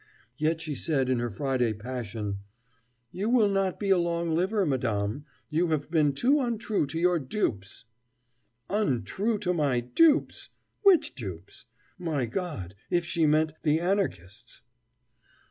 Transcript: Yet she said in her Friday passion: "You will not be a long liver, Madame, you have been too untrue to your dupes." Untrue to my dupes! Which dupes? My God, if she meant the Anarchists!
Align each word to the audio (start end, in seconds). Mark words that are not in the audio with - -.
Yet 0.39 0.61
she 0.61 0.73
said 0.73 1.09
in 1.09 1.19
her 1.19 1.29
Friday 1.29 1.73
passion: 1.73 2.39
"You 3.11 3.29
will 3.29 3.47
not 3.49 3.79
be 3.79 3.91
a 3.91 3.99
long 3.99 4.33
liver, 4.33 4.65
Madame, 4.65 5.25
you 5.51 5.67
have 5.67 5.91
been 5.91 6.13
too 6.13 6.39
untrue 6.41 6.87
to 6.87 6.97
your 6.97 7.19
dupes." 7.19 7.85
Untrue 8.67 9.37
to 9.37 9.53
my 9.53 9.79
dupes! 9.79 10.49
Which 10.81 11.13
dupes? 11.13 11.67
My 11.99 12.25
God, 12.25 12.73
if 12.89 13.05
she 13.05 13.27
meant 13.27 13.53
the 13.61 13.79
Anarchists! 13.79 14.63